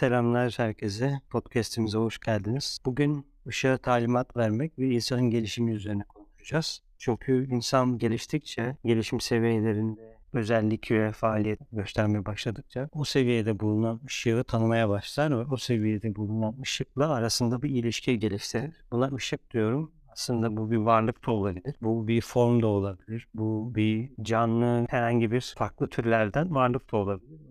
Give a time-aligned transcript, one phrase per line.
[0.00, 1.20] Selamlar herkese.
[1.30, 2.78] Podcast'imize hoş geldiniz.
[2.84, 6.82] Bugün ışığa talimat vermek ve insanın gelişimi üzerine konuşacağız.
[6.98, 14.88] Çünkü insan geliştikçe, gelişim seviyelerinde özellik ve faaliyet göstermeye başladıkça o seviyede bulunan ışığı tanımaya
[14.88, 18.84] başlar ve o seviyede bulunan ışıkla arasında bir ilişki geliştirir.
[18.92, 19.92] Buna ışık diyorum.
[20.12, 21.74] Aslında bu bir varlık da olabilir.
[21.82, 23.28] Bu bir form da olabilir.
[23.34, 27.49] Bu bir canlı herhangi bir farklı türlerden varlık da olabilir.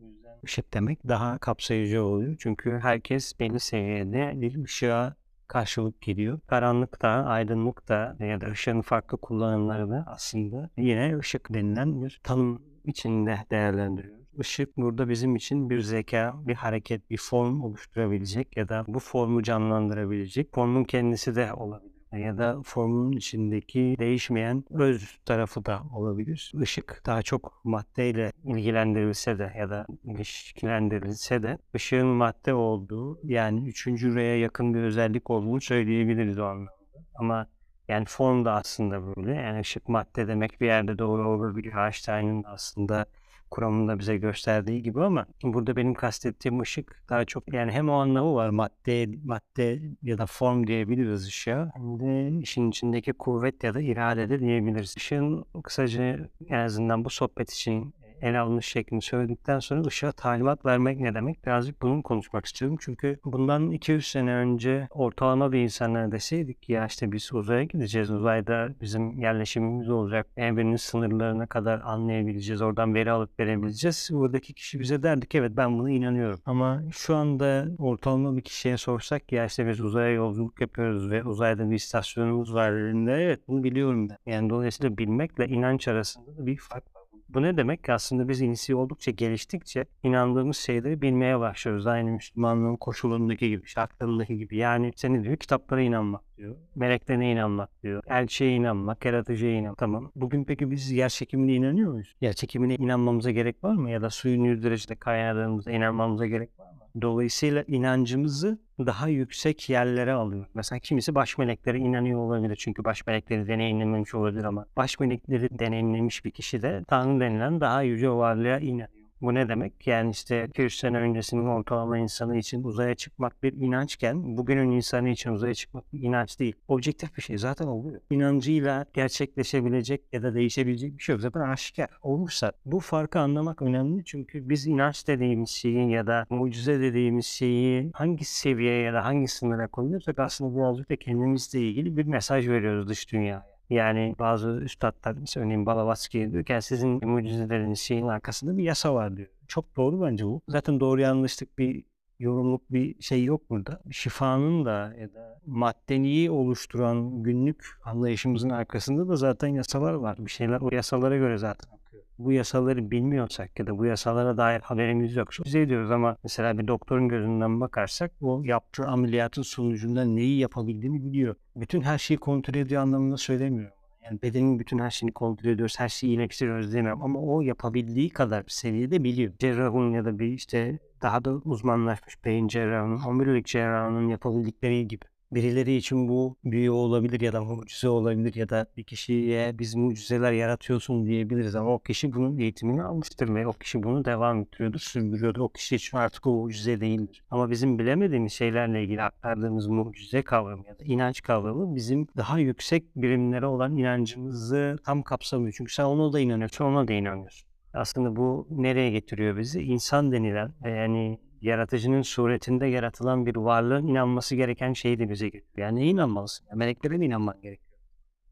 [0.73, 2.35] Demek daha kapsayıcı oluyor.
[2.39, 5.15] Çünkü herkes belli seviyede bir ışığa
[5.47, 6.39] karşılık geliyor.
[6.47, 12.19] Karanlık da, aydınlık da ya da ışığın farklı kullanımları da aslında yine ışık denilen bir
[12.23, 14.19] tanım içinde değerlendiriyoruz.
[14.39, 19.43] Işık burada bizim için bir zeka, bir hareket, bir form oluşturabilecek ya da bu formu
[19.43, 20.53] canlandırabilecek.
[20.53, 26.51] Formun kendisi de olabilir ya da formun içindeki değişmeyen öz tarafı da olabilir.
[26.61, 34.15] Işık daha çok maddeyle ilgilendirilse de ya da ilişkilendirilse de ışığın madde olduğu yani üçüncü
[34.15, 36.71] R'ye yakın bir özellik olduğunu söyleyebiliriz o anlamda.
[37.15, 37.47] Ama
[37.87, 39.35] yani form da aslında böyle.
[39.35, 41.73] Yani ışık madde demek bir yerde doğru olabilir.
[41.85, 43.05] Einstein'ın aslında
[43.51, 48.33] kuramında bize gösterdiği gibi ama burada benim kastettiğim ışık daha çok yani hem o anlamı
[48.35, 53.81] var madde madde ya da form diyebiliriz ışığa hem de işin içindeki kuvvet ya da
[53.81, 54.93] irade de diyebiliriz.
[54.97, 60.99] Işığın kısaca en azından bu sohbet için ele alınış şeklini söyledikten sonra ışığa talimat vermek
[60.99, 61.45] ne demek?
[61.45, 62.77] Birazcık bunu konuşmak istiyorum.
[62.81, 68.11] Çünkü bundan 200 sene önce ortalama bir insanlara deseydik ya işte biz uzaya gideceğiz.
[68.11, 70.27] Uzayda bizim yerleşimimiz olacak.
[70.37, 72.61] Evrenin sınırlarına kadar anlayabileceğiz.
[72.61, 74.09] Oradan veri alıp verebileceğiz.
[74.11, 76.39] Buradaki kişi bize derdi ki evet ben buna inanıyorum.
[76.45, 81.69] Ama şu anda ortalama bir kişiye sorsak ya işte biz uzaya yolculuk yapıyoruz ve uzayda
[81.69, 82.71] bir istasyonumuz var.
[83.09, 84.17] Evet bunu biliyorum ben.
[84.25, 86.98] Yani dolayısıyla bilmekle inanç arasında da bir fark var.
[87.33, 87.89] Bu ne demek?
[87.89, 91.87] Aslında biz insi oldukça geliştikçe inandığımız şeyleri bilmeye başlıyoruz.
[91.87, 94.57] Aynı Müslümanlığın koşulundaki gibi, şartlarındaki gibi.
[94.57, 96.55] Yani seni diyor kitaplara inanmak diyor.
[96.75, 98.03] Meleklerine inanmak diyor.
[98.07, 99.77] Elçiye inanmak, yaratıcıya inanmak.
[99.77, 100.11] Tamam.
[100.15, 102.15] Bugün peki biz yer çekimine inanıyor muyuz?
[102.21, 103.89] Yer çekimine inanmamıza gerek var mı?
[103.91, 106.68] Ya da suyun yüz derecede kaynadığımıza inanmamıza gerek var mı?
[107.01, 110.45] Dolayısıyla inancımızı daha yüksek yerlere alıyor.
[110.53, 112.55] Mesela kimisi baş meleklere inanıyor olabilir.
[112.55, 117.81] Çünkü baş melekleri deneyimlememiş olabilir ama baş melekleri deneyimlemiş bir kişi de Tanrı denilen daha
[117.81, 118.98] yüce varlığa inanıyor.
[119.21, 119.87] Bu ne demek?
[119.87, 125.31] Yani işte 200 sene öncesinin ortalama insanı için uzaya çıkmak bir inançken bugünün insanı için
[125.31, 126.55] uzaya çıkmak bir inanç değil.
[126.67, 128.01] Objektif bir şey zaten oluyor.
[128.09, 131.21] İnancıyla gerçekleşebilecek ya da değişebilecek bir şey yok.
[131.21, 136.79] Zaten aşikar olursa bu farkı anlamak önemli çünkü biz inanç dediğimiz şeyi ya da mucize
[136.79, 142.05] dediğimiz şeyi hangi seviyeye ya da hangi sınıra koyuyorsak aslında birazcık da kendimizle ilgili bir
[142.05, 143.58] mesaj veriyoruz dış dünyaya.
[143.69, 149.17] Yani bazı üstadlar mesela örneğin Balavatsky diyor ki sizin mucizeleriniz şeyin arkasında bir yasa var
[149.17, 149.27] diyor.
[149.47, 150.41] Çok doğru bence bu.
[150.47, 151.83] Zaten doğru yanlışlık bir
[152.19, 153.81] yorumluk bir şey yok burada.
[153.91, 160.17] Şifanın da ya da maddeniyi oluşturan günlük anlayışımızın arkasında da zaten yasalar var.
[160.19, 161.78] Bir şeyler o yasalara göre zaten.
[162.19, 165.29] Bu yasaları bilmiyorsak ya da bu yasalara dair haberimiz yok.
[165.45, 171.35] Biz ediyoruz ama mesela bir doktorun gözünden bakarsak o yaptığı ameliyatın sonucunda neyi yapabildiğini biliyor.
[171.55, 173.73] Bütün her şeyi kontrol ediyor anlamında söylemiyorum.
[174.03, 178.43] Yani bedenin bütün her şeyini kontrol ediyoruz, her şeyi iyileştiriyoruz demiyorum ama o yapabildiği kadar
[178.47, 179.33] seviyede biliyor.
[179.39, 185.05] Cerrahın ya da bir işte daha da uzmanlaşmış beyin cerrahının, omurilik cerrahının yapabildikleri gibi.
[185.31, 190.31] Birileri için bu büyü olabilir ya da mucize olabilir ya da bir kişiye biz mucizeler
[190.31, 195.41] yaratıyorsun diyebiliriz ama o kişi bunun eğitimini almıştır ve o kişi bunu devam ettiriyordur, sürdürüyordur.
[195.41, 197.23] O kişi için artık o mucize değildir.
[197.31, 202.95] Ama bizim bilemediğimiz şeylerle ilgili aktardığımız mucize kavramı ya da inanç kavramı bizim daha yüksek
[202.95, 205.53] birimlere olan inancımızı tam kapsamıyor.
[205.57, 207.49] Çünkü sen ona da inanıyorsun, ona da inanıyorsun.
[207.73, 209.61] Aslında bu nereye getiriyor bizi?
[209.61, 215.67] İnsan denilen yani yaratıcının suretinde yaratılan bir varlığın inanması gereken şeyi de bize getiriyor.
[215.67, 216.45] Yani neye inanmalısın?
[216.49, 217.79] Ya, meleklere mi inanman gerekiyor?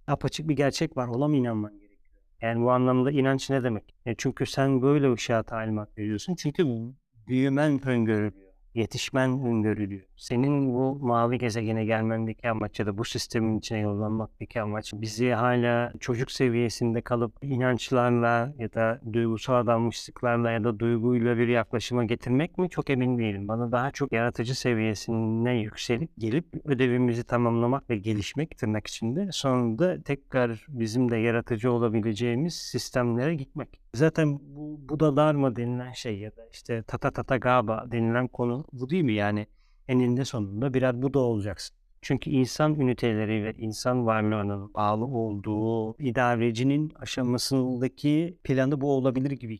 [0.08, 1.08] Apaçık bir gerçek var.
[1.08, 2.02] Ona mı inanman gerekiyor?
[2.42, 3.96] Yani bu anlamda inanç ne demek?
[4.06, 6.36] E çünkü sen böyle ışığa talimat veriyorsun.
[6.36, 6.64] Çünkü
[7.28, 8.47] büyümen öngörülüyor
[8.78, 10.02] yetişmen öngörülüyor.
[10.18, 15.94] Senin bu mavi gezegene gelmendeki amaç ya da bu sistemin içine yollanmaktaki amaç bizi hala
[16.00, 22.70] çocuk seviyesinde kalıp inançlarla ya da duygusal adanmışlıklarla ya da duyguyla bir yaklaşıma getirmek mi
[22.70, 23.48] çok emin değilim.
[23.48, 30.66] Bana daha çok yaratıcı seviyesine yükselip gelip ödevimizi tamamlamak ve gelişmek tırnak içinde sonunda tekrar
[30.68, 33.87] bizim de yaratıcı olabileceğimiz sistemlere gitmek.
[33.94, 38.90] Zaten bu Budalar mı denilen şey ya da işte Tata Tata Gaba denilen konu bu
[38.90, 39.14] değil mi?
[39.14, 39.48] Yani
[39.88, 41.78] eninde sonunda birer Buda olacaksın.
[42.02, 49.60] Çünkü insan üniteleri ve insan varlığının bağlı olduğu idarecinin aşamasındaki planı bu olabilir gibi.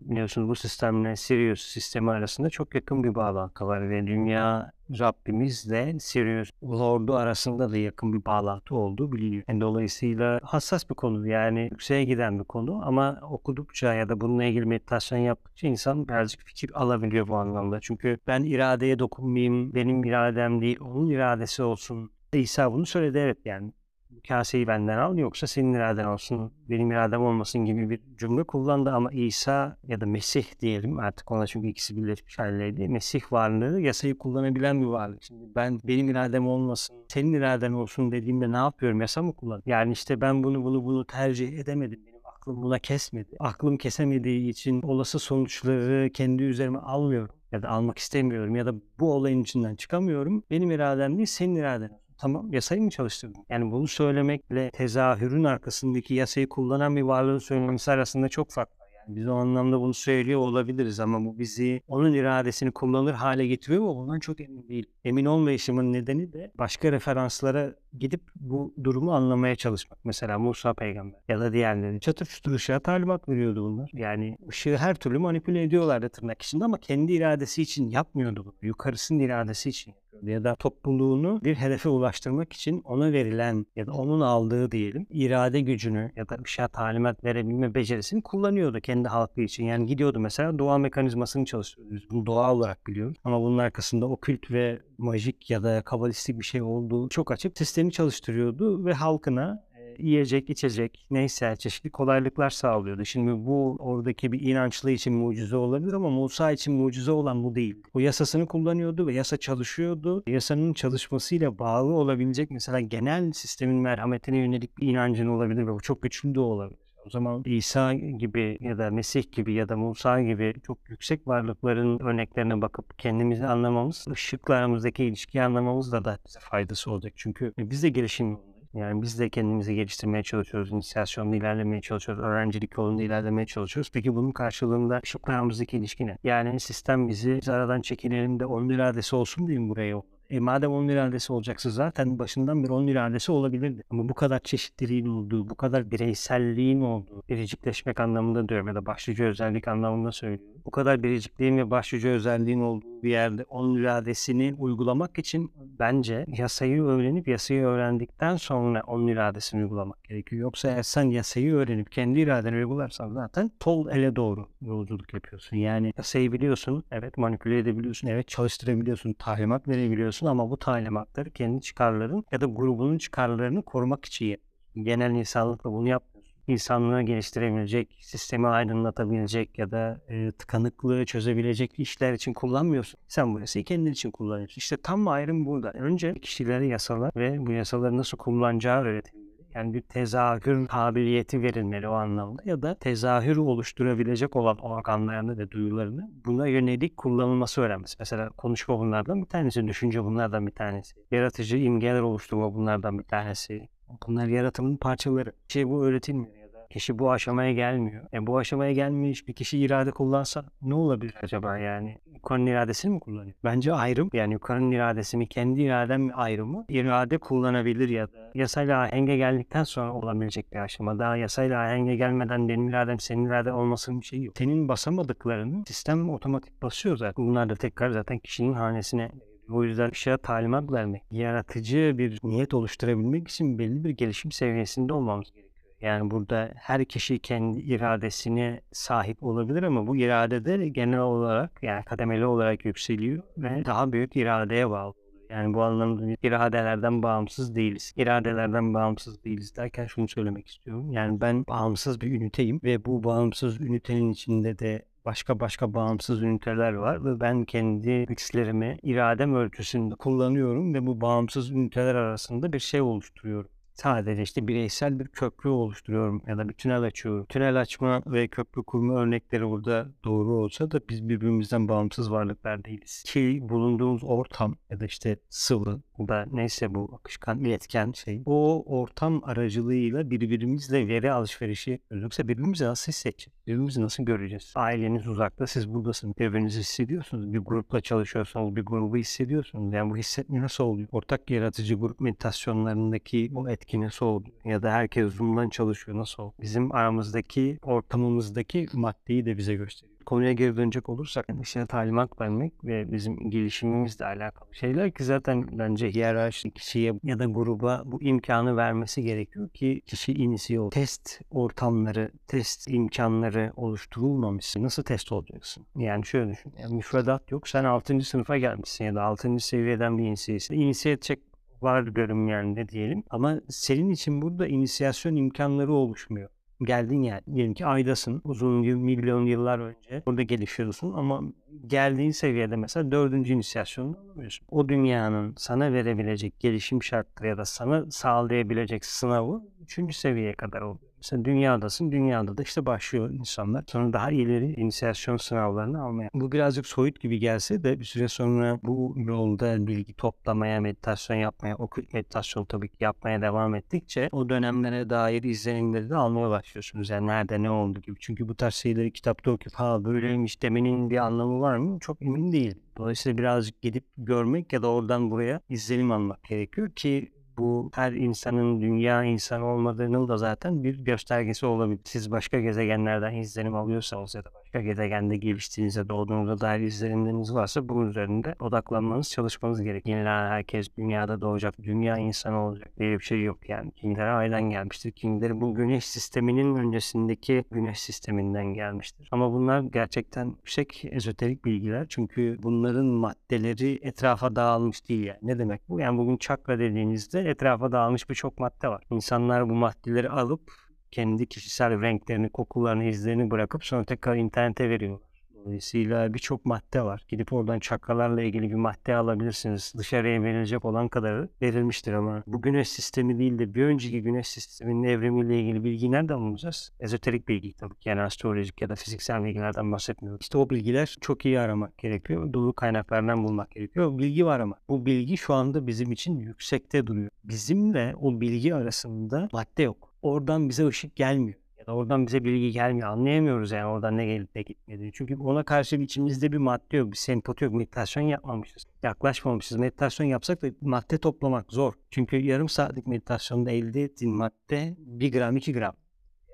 [0.00, 6.50] Biliyorsunuz bu sistemle Sirius sistemi arasında çok yakın bir bağlantı var ve dünya Rabbimizle Sirius
[6.62, 9.42] Lord'u arasında da yakın bir bağlantı olduğu biliniyor.
[9.48, 14.44] Yani dolayısıyla hassas bir konu yani yükseğe giden bir konu ama okudukça ya da bununla
[14.44, 17.80] ilgili meditasyon yaptıkça insan birazcık fikir alabiliyor bu anlamda.
[17.80, 22.10] Çünkü ben iradeye dokunmayayım, benim iradem değil, onun iradesi olsun.
[22.32, 23.72] İsa bunu söyledi evet yani
[24.20, 29.12] kaseyi benden al yoksa senin iraden olsun, benim iradem olmasın gibi bir cümle kullandı ama
[29.12, 32.88] İsa ya da Mesih diyelim artık ona çünkü ikisi birleşmiş haldeydi.
[32.88, 35.22] Mesih varlığı yasayı kullanabilen bir varlık.
[35.22, 39.00] Şimdi ben benim iradem olmasın, senin iraden olsun dediğimde ne yapıyorum?
[39.00, 39.62] Yasa mı kullan?
[39.66, 42.00] Yani işte ben bunu bunu bunu tercih edemedim.
[42.24, 43.36] Aklım buna kesmedi.
[43.38, 49.12] Aklım kesemediği için olası sonuçları kendi üzerime almıyorum ya da almak istemiyorum ya da bu
[49.12, 50.42] olayın içinden çıkamıyorum.
[50.50, 52.00] Benim iradem değil senin iraden.
[52.20, 53.44] Tamam yasayı mı çalıştırdın?
[53.48, 58.86] Yani bunu söylemekle tezahürün arkasındaki yasayı kullanan bir varlığın söylemesi arasında çok fark var.
[58.94, 63.82] Yani biz o anlamda bunu söylüyor olabiliriz ama bu bizi onun iradesini kullanır hale getiriyor
[63.82, 63.96] mu?
[63.96, 64.86] Bundan çok emin değil.
[65.04, 70.04] Emin olmayışımın nedeni de başka referanslara gidip bu durumu anlamaya çalışmak.
[70.04, 73.90] Mesela Musa peygamber ya da diğerleri çatır çutur ışığa talimat veriyordu bunlar.
[73.92, 78.54] Yani ışığı her türlü manipüle ediyorlardı tırnak içinde ama kendi iradesi için yapmıyordu bunu.
[78.62, 79.94] Yukarısının iradesi için.
[80.22, 85.60] Ya da topluluğunu bir hedefe ulaştırmak için ona verilen ya da onun aldığı diyelim irade
[85.60, 89.64] gücünü ya da ışığa talimat verebilme becerisini kullanıyordu kendi halkı için.
[89.64, 91.94] Yani gidiyordu mesela doğa mekanizmasını çalıştırıyordu.
[91.94, 93.16] Biz bunu doğa olarak biliyoruz.
[93.24, 97.58] Ama bunun arkasında okült ve majik ya da kabalistik bir şey olduğu çok açık.
[97.58, 99.64] Sistemi çalıştırıyordu ve halkına
[100.02, 103.04] yiyecek, içecek, neyse çeşitli kolaylıklar sağlıyordu.
[103.04, 107.82] Şimdi bu oradaki bir inançlı için mucize olabilir ama Musa için mucize olan bu değil.
[107.94, 110.22] O yasasını kullanıyordu ve yasa çalışıyordu.
[110.26, 116.02] Yasanın çalışmasıyla bağlı olabilecek mesela genel sistemin merhametine yönelik bir inancın olabilir ve bu çok
[116.02, 116.80] güçlü de olabilir.
[117.06, 121.98] O zaman İsa gibi ya da Mesih gibi ya da Musa gibi çok yüksek varlıkların
[121.98, 127.12] örneklerine bakıp kendimizi anlamamız, ışıkla aramızdaki ilişkiyi anlamamızda da bize faydası olacak.
[127.16, 128.38] Çünkü biz de gelişim.
[128.74, 133.90] Yani biz de kendimizi geliştirmeye çalışıyoruz, inisiyasyonda ilerlemeye çalışıyoruz, öğrencilik yolunda ilerlemeye çalışıyoruz.
[133.94, 136.18] Peki bunun karşılığında ışıkla aramızdaki ilişki ne?
[136.24, 140.19] Yani sistem bizi biz aradan çekilelim de onun iradesi olsun diye mi buraya yolladı?
[140.30, 143.82] E madem onun iradesi olacaksa zaten başından beri onun iradesi olabilirdi.
[143.90, 149.24] Ama bu kadar çeşitliliğin olduğu, bu kadar bireyselliğin olduğu, biricikleşmek anlamında diyorum ya da başlıca
[149.24, 150.46] özellik anlamında söylüyorum.
[150.64, 156.82] Bu kadar biricikliğin ve başlıca özelliğin olduğu bir yerde onun iradesini uygulamak için bence yasayı
[156.82, 160.42] öğrenip yasayı öğrendikten sonra onun iradesini uygulamak gerekiyor.
[160.42, 165.56] Yoksa eğer sen yasayı öğrenip kendi iradeni uygularsan zaten sol ele doğru yolculuk yapıyorsun.
[165.56, 172.24] Yani yasayı biliyorsun, evet manipüle edebiliyorsun, evet çalıştırabiliyorsun, talimat verebiliyorsun ama bu talimatları kendi çıkarların
[172.32, 174.84] ya da grubunun çıkarlarını korumak için yapıyorsun.
[174.84, 176.30] Genel insanlıkla bunu yapmıyorsun.
[176.46, 183.00] İnsanlığı geliştirebilecek, sistemi aydınlatabilecek ya da e, tıkanıklığı çözebilecek işler için kullanmıyorsun.
[183.08, 184.58] Sen bu yasayı kendin için kullanıyorsun.
[184.58, 185.70] İşte tam ayrım burada.
[185.72, 189.19] Önce kişilere yasalar ve bu yasaları nasıl kullanacağı öğretilmeli.
[189.54, 196.10] Yani bir tezahür kabiliyeti verilmeli o anlamda ya da tezahür oluşturabilecek olan organlarını ve duyularını
[196.24, 197.96] buna yönelik kullanılması öğrenmesi.
[197.98, 200.94] Mesela konuşma bunlardan bir tanesi, düşünce bunlardan bir tanesi.
[201.10, 203.68] Yaratıcı imgeler oluşturma bunlardan bir tanesi.
[204.06, 205.32] Bunlar yaratımın parçaları.
[205.48, 206.39] Şey bu öğretilmiyor
[206.70, 208.04] kişi bu aşamaya gelmiyor.
[208.12, 211.98] E bu aşamaya gelmiş bir kişi irade kullansa ne olabilir acaba yani?
[212.14, 213.34] Yukarının iradesini mi kullanıyor?
[213.44, 214.10] Bence ayrım.
[214.12, 216.64] Yani yukarının iradesi mi, kendi iradem mi ayrımı?
[216.68, 220.98] İrade kullanabilir ya da yasayla ahenge geldikten sonra olabilecek bir aşama.
[220.98, 224.34] Daha yasayla ahenge gelmeden benim iradem senin iraden olmasının bir şeyi yok.
[224.38, 227.26] Senin basamadıklarını sistem otomatik basıyor zaten.
[227.26, 229.10] Bunlar da tekrar zaten kişinin hanesine
[229.52, 235.32] o yüzden ışığa talimat vermek, yaratıcı bir niyet oluşturabilmek için belli bir gelişim seviyesinde olmamız
[235.32, 235.49] gerekiyor.
[235.80, 241.84] Yani burada her kişi kendi iradesine sahip olabilir ama bu irade de genel olarak yani
[241.84, 244.94] kademeli olarak yükseliyor ve daha büyük iradeye bağlı.
[245.30, 247.92] Yani bu anlamda iradelerden bağımsız değiliz.
[247.96, 250.92] İradelerden bağımsız değiliz derken şunu söylemek istiyorum.
[250.92, 256.72] Yani ben bağımsız bir üniteyim ve bu bağımsız ünitenin içinde de başka başka bağımsız üniteler
[256.72, 262.80] var ve ben kendi güçlerimi iradem ölçüsünde kullanıyorum ve bu bağımsız üniteler arasında bir şey
[262.80, 263.50] oluşturuyorum.
[263.74, 267.26] Sadece işte bireysel bir köprü oluşturuyorum ya da bir tünel açıyorum.
[267.26, 273.02] Tünel açma ve köprü kurma örnekleri burada doğru olsa da biz birbirimizden bağımsız varlıklar değiliz.
[273.06, 279.22] Ki bulunduğumuz ortam ya da işte sıvı da neyse bu akışkan iletken şey o ortam
[279.24, 281.80] aracılığıyla birbirimizle veri alışverişi.
[281.90, 283.32] Yoksa birbirimizi nasıl hissedeceğiz?
[283.46, 284.52] Birbirimizi nasıl göreceğiz?
[284.54, 286.18] Aileniz uzakta siz buradasınız.
[286.18, 287.32] Birbirinizi hissediyorsunuz.
[287.32, 289.74] Bir grupla çalışıyorsanız bir grubu hissediyorsunuz.
[289.74, 290.88] Yani bu hissetme nasıl oluyor?
[290.92, 294.36] Ortak yaratıcı grup meditasyonlarındaki o etki nasıl oluyor?
[294.44, 296.34] Ya da herkes Zoom'dan çalışıyor nasıl oluyor?
[296.40, 299.99] Bizim aramızdaki ortamımızdaki maddeyi de bize gösteriyor.
[300.10, 305.90] Konuya geri dönecek olursak işte talimat vermek ve bizim gelişimimizle alakalı şeyler ki zaten bence
[305.90, 310.70] hiyerarşi kişiye ya da gruba bu imkanı vermesi gerekiyor ki kişi inisiye ol.
[310.70, 315.66] Test ortamları, test imkanları oluşturulmamışsa nasıl test olacaksın?
[315.76, 316.52] Yani şöyle düşün.
[316.62, 317.48] Yani müfredat yok.
[317.48, 318.00] Sen 6.
[318.00, 319.38] sınıfa gelmişsin ya da 6.
[319.38, 320.54] seviyeden bir inisiyesin.
[320.54, 321.20] İnisiye edecek
[321.62, 323.04] var görüm yani ne diyelim.
[323.10, 326.30] Ama senin için burada inisiyasyon imkanları oluşmuyor
[326.64, 327.20] geldin yani.
[327.34, 328.20] Diyelim ki aydasın.
[328.24, 331.22] Uzun yıl, milyon yıllar önce burada gelişiyorsun ama
[331.66, 334.46] geldiğin seviyede mesela dördüncü inisiyasyonunu alamıyorsun.
[334.50, 340.89] O dünyanın sana verebilecek gelişim şartları ya da sana sağlayabilecek sınavı üçüncü seviyeye kadar oluyor.
[341.00, 341.92] Mesela dünyadasın.
[341.92, 343.64] Dünyada da işte başlıyor insanlar.
[343.66, 346.10] Sonra daha ileri inisiyasyon sınavlarını almaya.
[346.14, 351.56] Bu birazcık soyut gibi gelse de bir süre sonra bu yolda bilgi toplamaya, meditasyon yapmaya,
[351.56, 356.90] okült meditasyon tabii ki yapmaya devam ettikçe o dönemlere dair izlenimleri de almaya başlıyorsunuz.
[356.90, 357.96] Yani nerede ne oldu gibi.
[358.00, 361.78] Çünkü bu tarz şeyleri kitapta okuyup ha böyleymiş demenin bir anlamı var mı?
[361.80, 362.58] Çok emin değilim.
[362.76, 368.60] Dolayısıyla birazcık gidip görmek ya da oradan buraya izlenim almak gerekiyor ki bu her insanın
[368.60, 371.80] dünya insanı olmadığının da zaten bir göstergesi olabilir.
[371.84, 377.88] Siz başka gezegenlerden izlenim alıyorsanız ya da başka gezegende geliştiğinizde doğduğunuzda dair izlenimleriniz varsa bunun
[377.88, 379.86] üzerinde odaklanmanız, çalışmanız gerek.
[379.86, 383.70] Yenilen herkes dünyada doğacak, dünya insanı olacak diye bir şey yok yani.
[383.72, 389.08] Kimileri aydan gelmiştir, kimileri bu güneş sisteminin öncesindeki güneş sisteminden gelmiştir.
[389.12, 395.18] Ama bunlar gerçekten yüksek ezoterik bilgiler çünkü bunların maddeleri etrafa dağılmış değil yani.
[395.22, 395.80] Ne demek bu?
[395.80, 398.82] Yani bugün çakra dediğinizde etrafa dağılmış birçok madde var.
[398.90, 405.10] İnsanlar bu maddeleri alıp kendi kişisel renklerini, kokularını, izlerini bırakıp sonra tekrar internete veriyorlar.
[405.44, 407.04] Dolayısıyla birçok madde var.
[407.08, 409.72] Gidip oradan çakralarla ilgili bir madde alabilirsiniz.
[409.78, 414.82] Dışarıya verilecek olan kadarı verilmiştir ama bu güneş sistemi değil de bir önceki güneş sisteminin
[414.82, 416.72] evrimiyle ilgili bilgi nereden bulacağız?
[416.80, 420.22] Ezoterik bilgi tabii ki yani astrolojik ya da fiziksel bilgilerden bahsetmiyoruz.
[420.22, 422.32] İşte o bilgiler çok iyi aramak gerekiyor.
[422.32, 423.98] Dolu kaynaklardan bulmak gerekiyor.
[423.98, 427.10] Bilgi var ama bu bilgi şu anda bizim için yüksekte duruyor.
[427.24, 429.89] Bizimle o bilgi arasında madde yok.
[430.02, 432.88] Oradan bize ışık gelmiyor ya da oradan bize bilgi gelmiyor.
[432.88, 434.92] Anlayamıyoruz yani oradan ne gelip ne gitmediğini.
[434.92, 437.54] Çünkü ona karşı içimizde bir madde yok, bir sempati yok.
[437.54, 438.66] Meditasyon yapmamışız.
[438.82, 439.56] Yaklaşmamışız.
[439.56, 441.72] Meditasyon yapsak da madde toplamak zor.
[441.90, 445.74] Çünkü yarım saatlik meditasyonda elde ettiğin madde 1 gram 2 gram.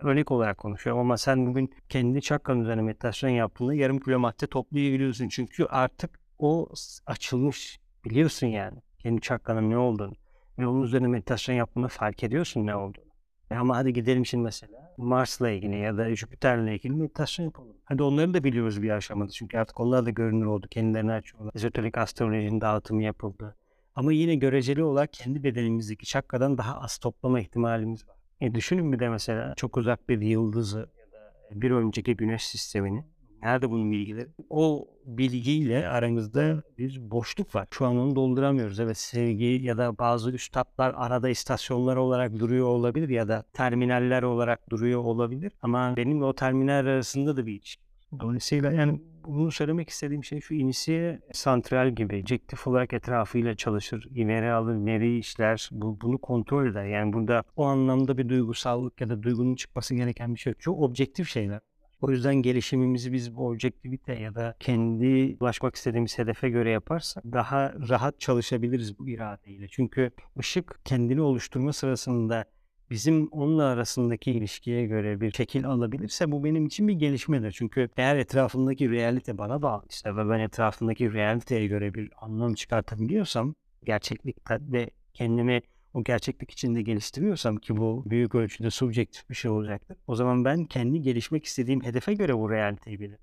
[0.01, 5.29] Örnek olarak konuşuyorum ama sen bugün kendi çakran üzerine meditasyon yaptığında yarım kilo madde toplayabiliyorsun.
[5.29, 6.69] Çünkü artık o
[7.07, 7.81] açılmış.
[8.05, 10.15] Biliyorsun yani kendi çakranın ne olduğunu.
[10.59, 13.06] Ve onun üzerine meditasyon yaptığında fark ediyorsun ne olduğunu.
[13.51, 17.77] E ama hadi gidelim şimdi mesela Mars'la ilgili ya da Jüpiter'le ilgili meditasyon yapalım.
[17.85, 19.31] Hadi onları da biliyoruz bir aşamada.
[19.31, 20.67] Çünkü artık onlar da görünür oldu.
[20.71, 21.53] Kendilerini açıyorlar.
[21.55, 23.57] Ezoterik astrolojinin dağıtımı yapıldı.
[23.95, 28.17] Ama yine göreceli olarak kendi bedenimizdeki çakradan daha az toplama ihtimalimiz var.
[28.41, 33.05] E düşünün bir de mesela çok uzak bir yıldızı ya da bir önceki güneş sistemini
[33.43, 34.29] Nerede bunun bilgileri?
[34.51, 37.69] O bilgiyle aramızda bir boşluk var.
[37.71, 38.81] Şu an onu dolduramıyoruz.
[38.81, 44.71] Evet sevgi ya da bazı üstadlar arada istasyonlar olarak duruyor olabilir ya da terminaller olarak
[44.71, 45.53] duruyor olabilir.
[45.63, 47.87] Ama benimle o terminal arasında da bir ilişki
[48.21, 54.53] Dolayısıyla yani bunu söylemek istediğim şey şu inisiye santral gibi objektif olarak etrafıyla çalışır, veri
[54.53, 56.85] alır, veri işler, bu, bunu kontrol eder.
[56.85, 60.61] Yani burada o anlamda bir duygusallık ya da duygunun çıkması gereken bir şey yok.
[60.61, 61.61] Çok objektif şeyler.
[62.07, 67.73] O yüzden gelişimimizi biz bu objektivite ya da kendi ulaşmak istediğimiz hedefe göre yaparsak daha
[67.89, 69.69] rahat çalışabiliriz bu iradeyle.
[69.69, 72.45] Çünkü ışık kendini oluşturma sırasında
[72.91, 77.53] bizim onunla arasındaki ilişkiye göre bir şekil alabilirse bu benim için bir gelişmedir.
[77.53, 84.59] Çünkü eğer etrafındaki realite bana bağlıysa ve ben etrafındaki realiteye göre bir anlam çıkartabiliyorsam gerçeklikte
[84.61, 85.63] de kendimi
[85.97, 89.97] o gerçeklik içinde geliştiriyorsam ki bu büyük ölçüde subjektif bir şey olacaktır.
[90.07, 93.19] O zaman ben kendi gelişmek istediğim hedefe göre bu realiteyi bilirim.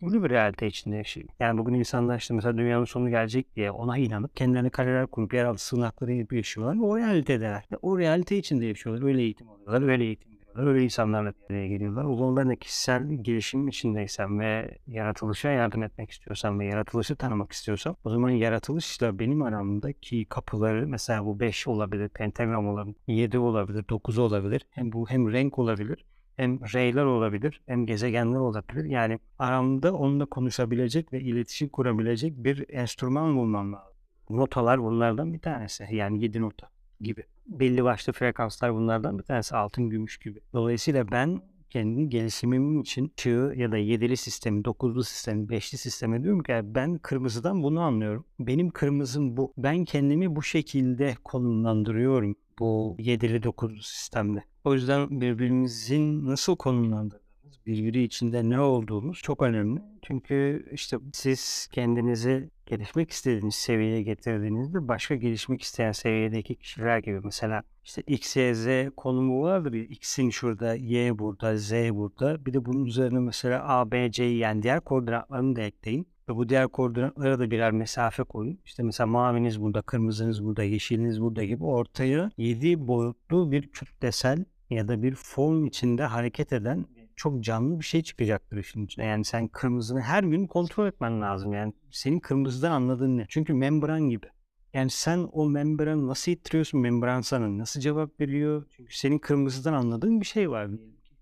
[0.00, 1.28] Bunu bir realite içinde yaşayayım.
[1.40, 5.66] Yani bugün insanlar işte mesela dünyanın sonu gelecek diye ona inanıp kendilerine kaleler kurup yeraltı
[5.66, 6.76] sığınakları yapıp yaşıyorlar.
[6.82, 7.64] O realitedeler.
[7.82, 9.06] O realite içinde yaşıyorlar.
[9.06, 9.82] Öyle eğitim alıyorlar.
[9.82, 12.04] Öyle eğitim Öyle insanlarla bir araya geliyorlar.
[12.04, 18.10] O de kişisel gelişim içindeysem ve yaratılışa yardım etmek istiyorsam ve yaratılışı tanımak istiyorsam o
[18.10, 24.66] zaman yaratılışla benim aramdaki kapıları mesela bu 5 olabilir, pentagram olabilir, 7 olabilir, 9 olabilir.
[24.70, 26.04] Hem bu hem renk olabilir
[26.36, 28.84] hem reyler olabilir hem gezegenler olabilir.
[28.84, 33.96] Yani aramda onunla konuşabilecek ve iletişim kurabilecek bir enstrüman bulmam lazım.
[34.30, 35.86] Notalar bunlardan bir tanesi.
[35.90, 36.70] Yani 7 nota
[37.00, 40.40] gibi belli başlı frekanslar bunlardan bir tanesi altın gümüş gibi.
[40.52, 46.42] Dolayısıyla ben kendi gelişimim için çığ ya da yedili sistemi, dokuzlu sistemi, beşli sistemi diyorum
[46.42, 48.24] ki ben kırmızıdan bunu anlıyorum.
[48.38, 49.52] Benim kırmızım bu.
[49.58, 54.44] Ben kendimi bu şekilde konumlandırıyorum bu yedili dokuzlu sistemde.
[54.64, 59.80] O yüzden birbirimizin nasıl konumlandırdığımız, birbiri içinde ne olduğumuz çok önemli.
[60.02, 67.62] Çünkü işte siz kendinizi gelişmek istediğiniz seviyeye getirdiğinizde başka gelişmek isteyen seviyedeki kişiler gibi mesela
[67.84, 72.46] işte X, Y, Z konumu vardır ya X'in şurada, Y burada, Z burada.
[72.46, 76.06] Bir de bunun üzerine mesela A, B, C'yi yani diğer koordinatlarını da ekleyin.
[76.28, 78.58] Ve bu diğer koordinatlara da birer mesafe koyun.
[78.64, 84.88] İşte mesela maviniz burada, kırmızınız burada, yeşiliniz burada gibi ortaya 7 boyutlu bir kütlesel ya
[84.88, 89.04] da bir form içinde hareket eden çok canlı bir şey çıkacaktır işin içine.
[89.04, 91.52] Yani sen kırmızını her gün kontrol etmen lazım.
[91.52, 93.26] Yani senin kırmızıdan anladığın ne?
[93.28, 94.26] Çünkü membran gibi.
[94.74, 96.80] Yani sen o membranı nasıl ittiriyorsun?
[96.80, 98.64] Membran sana nasıl cevap veriyor?
[98.76, 100.70] Çünkü senin kırmızıdan anladığın bir şey var.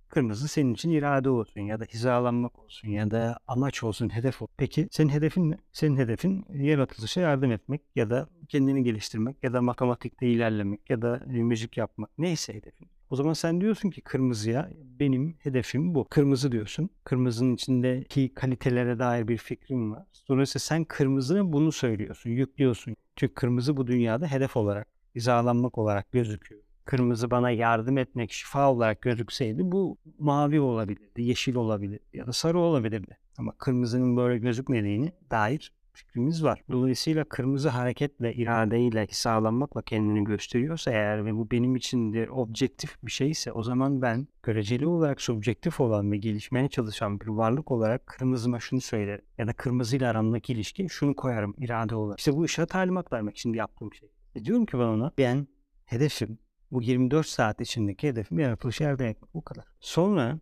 [0.09, 4.55] Kırmızı senin için irade olsun ya da hizalanmak olsun ya da amaç olsun, hedef olsun.
[4.57, 5.59] Peki senin hedefin ne?
[5.73, 11.23] Senin hedefin yaratılışa yardım etmek ya da kendini geliştirmek ya da matematikte ilerlemek ya da
[11.27, 12.11] müzik yapmak.
[12.19, 12.89] Neyse hedefin.
[13.15, 16.05] O zaman sen diyorsun ki kırmızıya benim hedefim bu.
[16.11, 16.91] Kırmızı diyorsun.
[17.05, 20.07] Kırmızının içindeki kalitelere dair bir fikrim var.
[20.29, 22.97] Dolayısıyla sen kırmızına bunu söylüyorsun, yüklüyorsun.
[23.17, 26.63] Çünkü kırmızı bu dünyada hedef olarak, hizalanmak olarak gözüküyor.
[26.85, 32.59] Kırmızı bana yardım etmek, şifa olarak gözükseydi bu mavi olabilirdi, yeşil olabilirdi ya da sarı
[32.59, 33.19] olabilirdi.
[33.39, 36.61] Ama kırmızının böyle gözükmediğini dair fikrimiz var.
[36.71, 43.11] Dolayısıyla kırmızı hareketle, iradeyle sağlanmakla kendini gösteriyorsa eğer ve bu benim için de objektif bir
[43.11, 48.61] şeyse o zaman ben göreceli olarak subjektif olan ve gelişmeye çalışan bir varlık olarak kırmızıma
[48.61, 49.25] şunu söylerim.
[49.39, 52.19] Ya da kırmızıyla aramdaki ilişki şunu koyarım irade olarak.
[52.19, 54.09] İşte bu ışığa talimat vermek şimdi yaptığım şey.
[54.35, 55.47] E diyorum ki ben ona ben
[55.85, 56.39] hedefim
[56.71, 59.35] bu 24 saat içindeki hedefim yaratılışı elde etmek.
[59.35, 59.65] Bu kadar.
[59.81, 60.39] Sonra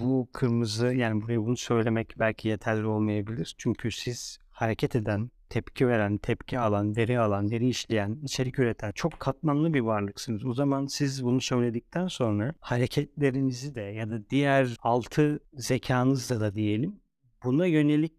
[0.00, 3.54] bu kırmızı yani buraya bunu söylemek belki yeterli olmayabilir.
[3.58, 9.20] Çünkü siz hareket eden, tepki veren, tepki alan, veri alan, veri işleyen, içerik üreten çok
[9.20, 10.46] katmanlı bir varlıksınız.
[10.46, 17.00] O zaman siz bunu söyledikten sonra hareketlerinizi de ya da diğer altı zekanızla da diyelim
[17.44, 18.12] buna yönelik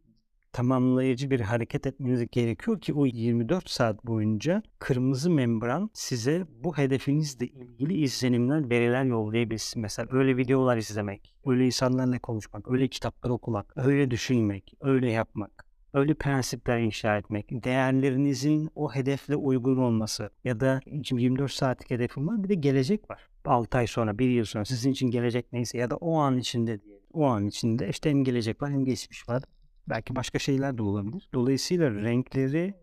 [0.54, 7.48] tamamlayıcı bir hareket etmeniz gerekiyor ki o 24 saat boyunca kırmızı membran size bu hedefinizle
[7.48, 9.82] ilgili izlenimler, veriler yollayabilsin.
[9.82, 16.14] Mesela öyle videolar izlemek, öyle insanlarla konuşmak, öyle kitaplar okumak, öyle düşünmek, öyle yapmak öyle
[16.14, 22.50] prensipler inşa etmek, değerlerinizin o hedefle uygun olması ya da 24 saatlik hedefim var bir
[22.50, 23.28] de gelecek var.
[23.46, 26.82] 6 ay sonra, 1 yıl sonra sizin için gelecek neyse ya da o an içinde
[26.82, 26.98] diye.
[27.14, 29.44] O an içinde işte hem gelecek var hem geçmiş var.
[29.90, 31.30] Belki başka şeyler de olabilir.
[31.34, 32.74] Dolayısıyla renkleri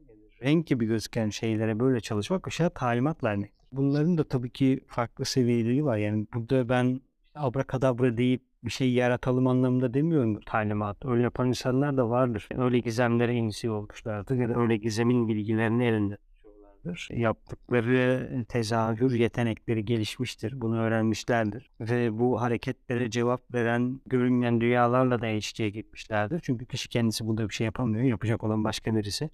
[0.43, 3.53] renk gibi gözüken şeylere böyle çalışmak aşağı talimat vermek.
[3.73, 5.97] Bunların da tabii ki farklı seviyeleri var.
[5.97, 7.01] Yani burada ben
[7.35, 11.05] abrakadabra deyip bir şey yaratalım anlamında demiyorum talimat.
[11.05, 12.49] Öyle yapan insanlar da vardır.
[12.57, 17.09] Öyle gizemlere inisi olmuşlardır ya da öyle gizemin bilgilerini elinde tutuyorlardır.
[17.13, 20.61] Yaptıkları tezahür yetenekleri gelişmiştir.
[20.61, 21.71] Bunu öğrenmişlerdir.
[21.81, 26.41] Ve bu hareketlere cevap veren görünmeyen dünyalarla da ilişkiye gitmişlerdir.
[26.43, 28.05] Çünkü kişi kendisi burada bir şey yapamıyor.
[28.05, 29.31] Yapacak olan başka birisi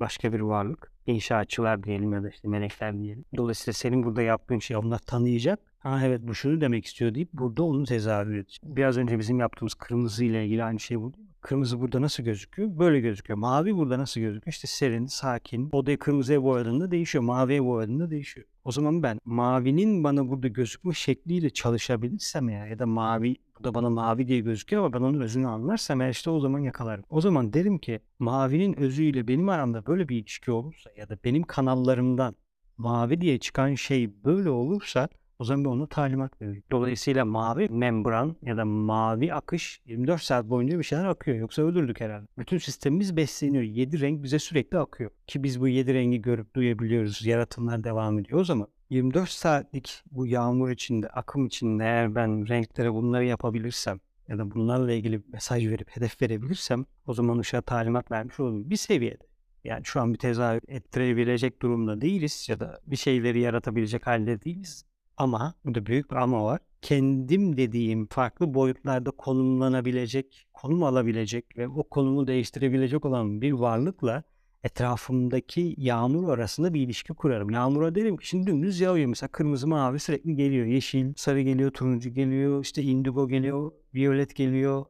[0.00, 0.92] başka bir varlık.
[1.06, 3.24] İnşaatçılar diyelim ya da işte melekler diyelim.
[3.36, 7.62] Dolayısıyla senin burada yaptığın şey onlar tanıyacak ha evet bu şunu demek istiyor deyip burada
[7.62, 8.60] onu tezahür edecek.
[8.64, 11.12] Biraz önce bizim yaptığımız kırmızı ile ilgili aynı şey bu.
[11.40, 12.78] Kırmızı burada nasıl gözüküyor?
[12.78, 13.38] Böyle gözüküyor.
[13.38, 14.52] Mavi burada nasıl gözüküyor?
[14.52, 15.68] İşte serin, sakin.
[15.72, 17.24] Odayı kırmızıya boyadığında değişiyor.
[17.24, 18.46] Maviye boyadığında değişiyor.
[18.64, 23.90] O zaman ben mavinin bana burada gözükme şekliyle çalışabilirsem ya ya da mavi da bana
[23.90, 27.04] mavi diye gözüküyor ama ben onun özünü anlarsam eğer işte o zaman yakalarım.
[27.10, 31.42] O zaman derim ki mavinin özüyle benim aramda böyle bir ilişki olursa ya da benim
[31.42, 32.34] kanallarımdan
[32.76, 35.08] mavi diye çıkan şey böyle olursa
[35.40, 36.62] o zaman ben ona talimat veriyorum.
[36.72, 41.36] Dolayısıyla mavi membran ya da mavi akış 24 saat boyunca bir şeyler akıyor.
[41.36, 42.26] Yoksa ölürdük herhalde.
[42.38, 43.64] Bütün sistemimiz besleniyor.
[43.64, 45.10] 7 renk bize sürekli akıyor.
[45.26, 47.26] Ki biz bu 7 rengi görüp duyabiliyoruz.
[47.26, 48.40] Yaratımlar devam ediyor.
[48.40, 54.38] O zaman 24 saatlik bu yağmur içinde, akım içinde eğer ben renklere bunları yapabilirsem ya
[54.38, 58.70] da bunlarla ilgili mesaj verip hedef verebilirsem o zaman ışığa talimat vermiş olurum.
[58.70, 59.24] Bir seviyede.
[59.64, 64.89] Yani şu an bir tezahür ettirebilecek durumda değiliz ya da bir şeyleri yaratabilecek halde değiliz.
[65.20, 66.60] Ama burada büyük bir ama var.
[66.82, 74.22] Kendim dediğim farklı boyutlarda konumlanabilecek, konum alabilecek ve o konumu değiştirebilecek olan bir varlıkla
[74.64, 77.50] etrafımdaki yağmur arasında bir ilişki kurarım.
[77.50, 79.08] Yağmura derim ki şimdi dümdüz yağıyor.
[79.08, 80.66] Mesela kırmızı mavi sürekli geliyor.
[80.66, 84.84] Yeşil, sarı geliyor, turuncu geliyor, işte indigo geliyor, violet geliyor.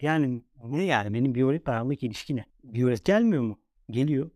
[0.00, 2.44] Yani ne yani benim violet aramdaki ilişki ne?
[2.64, 3.58] Violet gelmiyor mu?
[3.90, 4.30] Geliyor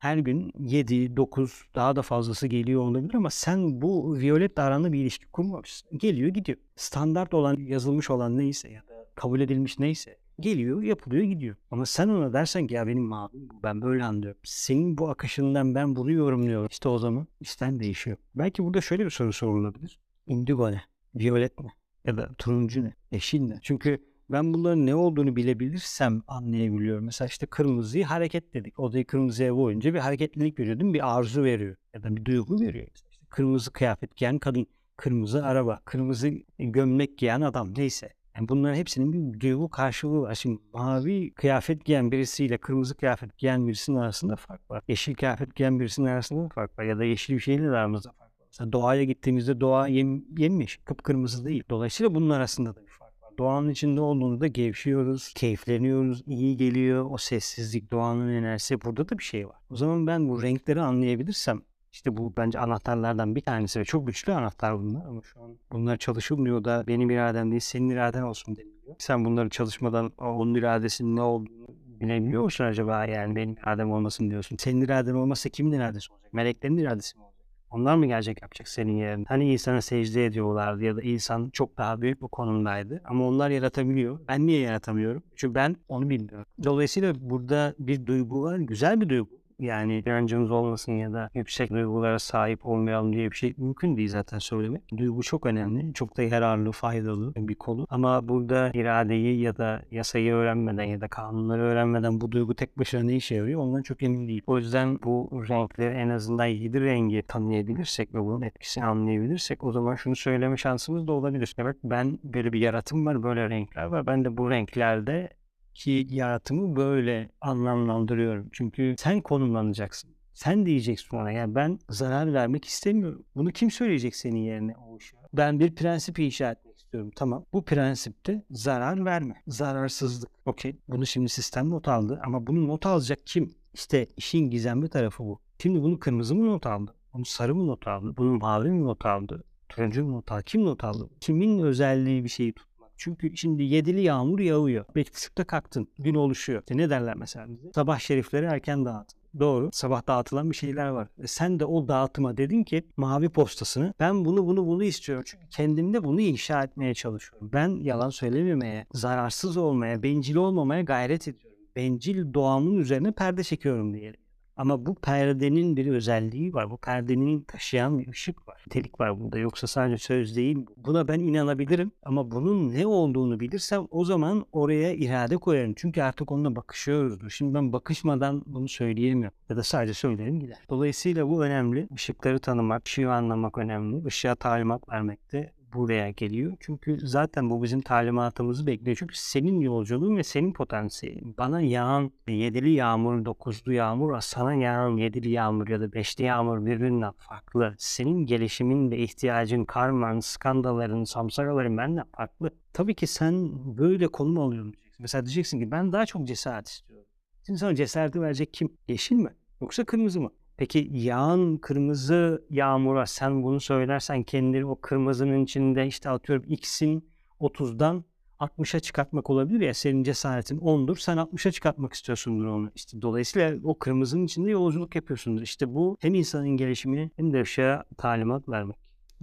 [0.00, 4.98] her gün 7, 9 daha da fazlası geliyor olabilir ama sen bu Violet aranda bir
[5.00, 5.98] ilişki kurmamışsın.
[5.98, 6.58] Geliyor gidiyor.
[6.76, 11.56] Standart olan yazılmış olan neyse ya da kabul edilmiş neyse geliyor yapılıyor gidiyor.
[11.70, 14.40] Ama sen ona dersen ki ya benim mavim ben böyle anlıyorum.
[14.44, 16.68] Senin bu akışından ben bunu yorumluyorum.
[16.70, 18.16] İşte o zaman işten değişiyor.
[18.34, 19.98] Belki burada şöyle bir soru sorulabilir.
[20.26, 20.82] Indigo ne?
[21.14, 21.72] Violet mi?
[22.04, 22.94] Ya da turuncu ne?
[23.10, 23.58] Yeşil ne?
[23.62, 27.04] Çünkü ben bunların ne olduğunu bilebilirsem anlayabiliyorum.
[27.04, 28.80] Mesela işte kırmızıyı hareket dedik.
[28.80, 30.94] Odayı kırmızıya boyunca bir hareketlilik veriyor değil mi?
[30.94, 31.76] Bir arzu veriyor.
[31.94, 32.86] Ya da bir duygu veriyor.
[32.94, 34.66] İşte kırmızı kıyafet giyen kadın,
[34.96, 38.12] kırmızı araba, kırmızı gömlek giyen adam neyse.
[38.36, 40.34] Yani bunların hepsinin bir duygu karşılığı var.
[40.34, 44.82] Şimdi mavi kıyafet giyen birisiyle kırmızı kıyafet giyen birisinin arasında fark var.
[44.88, 46.84] Yeşil kıyafet giyen birisinin arasında fark var.
[46.84, 48.46] Ya da yeşil bir şeyle aramızda fark var.
[48.46, 51.62] Mesela doğaya gittiğimizde doğa yem, yemiş, kıpkırmızı değil.
[51.70, 52.99] Dolayısıyla bunun arasında da bir fark.
[53.40, 57.06] Doğanın içinde olduğunda gevşiyoruz, keyifleniyoruz, iyi geliyor.
[57.10, 59.56] O sessizlik, doğanın enerjisi burada da bir şey var.
[59.70, 64.32] O zaman ben bu renkleri anlayabilirsem işte bu bence anahtarlardan bir tanesi ve çok güçlü
[64.32, 68.96] anahtar bunlar ama şu an bunlar çalışılmıyor da benim iradem değil senin iraden olsun deniliyor.
[68.98, 71.66] Sen bunları çalışmadan onun iradesinin ne olduğunu
[72.00, 74.56] bilebiliyor musun acaba yani benim iradem olmasın diyorsun.
[74.56, 76.32] Senin iraden olmazsa kimin iradesi olacak?
[76.32, 77.29] Meleklerin iradesi mi olacak?
[77.70, 79.24] Onlar mı gelecek yapacak senin yerine?
[79.28, 83.02] Hani insana secde ediyorlardı ya da insan çok daha büyük bir konumdaydı.
[83.04, 84.20] Ama onlar yaratabiliyor.
[84.28, 85.22] Ben niye yaratamıyorum?
[85.36, 86.46] Çünkü ben onu bilmiyorum.
[86.64, 88.58] Dolayısıyla burada bir duygu var.
[88.58, 93.54] Güzel bir duygu yani inancımız olmasın ya da yüksek duygulara sahip olmayalım diye bir şey
[93.56, 94.82] mümkün değil zaten söylemek.
[94.96, 95.94] Duygu çok önemli.
[95.94, 97.86] Çok da yararlı, faydalı bir konu.
[97.90, 103.02] Ama burada iradeyi ya da yasayı öğrenmeden ya da kanunları öğrenmeden bu duygu tek başına
[103.02, 104.42] ne işe yarıyor ondan çok emin değil.
[104.46, 109.94] O yüzden bu renkleri en azından 7 rengi tanıyabilirsek ve bunun etkisini anlayabilirsek o zaman
[109.94, 111.54] şunu söyleme şansımız da olabilir.
[111.58, 114.06] Evet ben böyle bir yaratım var, böyle renkler var.
[114.06, 115.39] Ben de bu renklerde
[115.80, 118.48] ki yaratımı böyle anlamlandırıyorum.
[118.52, 120.10] Çünkü sen konumlanacaksın.
[120.34, 123.24] Sen diyeceksin ona yani ben zarar vermek istemiyorum.
[123.34, 124.98] Bunu kim söyleyecek senin yerine o?
[125.32, 127.10] Ben bir prensip inşa etmek istiyorum.
[127.16, 127.44] Tamam.
[127.52, 129.42] Bu prensipte zarar verme.
[129.46, 130.30] Zararsızlık.
[130.46, 130.76] Okey.
[130.88, 133.54] Bunu şimdi sistem not aldı ama bunu not alacak kim?
[133.74, 135.40] İşte işin gizemli tarafı bu.
[135.62, 136.94] Şimdi bunu kırmızı mı not aldı?
[137.14, 138.14] Bunu sarı mı not aldı?
[138.16, 139.44] Bunu mavi mi not aldı?
[139.68, 140.42] Turuncu mu not aldı?
[140.46, 141.10] Kim not aldı?
[141.20, 142.69] Kimin özelliği bir şeyi tut
[143.00, 144.84] çünkü şimdi yedili yağmur yağıyor.
[144.96, 145.88] Beş buçukta kalktın.
[145.98, 146.60] Gün oluşuyor.
[146.60, 147.72] İşte ne derler mesela bize?
[147.74, 149.08] Sabah şerifleri erken dağıt.
[149.38, 149.70] Doğru.
[149.72, 151.08] Sabah dağıtılan bir şeyler var.
[151.22, 155.24] E sen de o dağıtıma dedin ki mavi postasını ben bunu bunu bunu istiyorum.
[155.26, 157.50] Çünkü kendimde bunu inşa etmeye çalışıyorum.
[157.52, 161.58] Ben yalan söylememeye, zararsız olmaya, bencil olmamaya gayret ediyorum.
[161.76, 164.20] Bencil doğamın üzerine perde çekiyorum diyelim.
[164.60, 166.70] Ama bu perdenin bir özelliği var.
[166.70, 168.64] Bu perdenin taşıyan bir ışık var.
[168.70, 169.38] Telik var burada.
[169.38, 170.66] Yoksa sadece söz değil.
[170.76, 171.92] Buna ben inanabilirim.
[172.02, 175.74] Ama bunun ne olduğunu bilirsem o zaman oraya irade koyarım.
[175.76, 177.32] Çünkü artık onunla bakışıyoruz.
[177.32, 179.38] Şimdi ben bakışmadan bunu söyleyemiyorum.
[179.48, 180.58] Ya da sadece söylerim gider.
[180.70, 181.88] Dolayısıyla bu önemli.
[181.94, 184.08] Işıkları tanımak, ışığı anlamak önemli.
[184.08, 186.56] Işığa talimat vermek de buraya geliyor.
[186.60, 188.96] Çünkü zaten bu bizim talimatımızı bekliyor.
[188.96, 191.34] Çünkü senin yolculuğun ve senin potansiyelin.
[191.38, 197.12] Bana yağan yedili yağmur, dokuzlu yağmur, sana yağan yedili yağmur ya da beşli yağmur birbirinden
[197.12, 197.74] farklı.
[197.78, 202.50] Senin gelişimin ve ihtiyacın, karman, skandalların, samsaraların benden farklı.
[202.72, 205.02] Tabii ki sen böyle konum alıyorum diyeceksin.
[205.02, 207.06] Mesela diyeceksin ki ben daha çok cesaret istiyorum.
[207.46, 208.72] Şimdi sana cesareti verecek kim?
[208.88, 209.34] Yeşil mi?
[209.60, 210.30] Yoksa kırmızı mı?
[210.60, 218.04] Peki yağan kırmızı yağmura sen bunu söylersen kendini o kırmızının içinde işte atıyorum X'in 30'dan
[218.40, 222.70] 60'a çıkartmak olabilir ya senin cesaretin 10'dur sen 60'a çıkartmak istiyorsundur onu.
[222.74, 225.42] İşte dolayısıyla o kırmızının içinde yolculuk yapıyorsundur.
[225.42, 228.76] İşte bu hem insanın gelişimini hem de ışığa talimat vermek.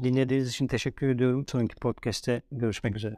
[0.04, 1.46] Dinlediğiniz için teşekkür ediyorum.
[1.48, 3.16] Sonraki podcast'te görüşmek üzere.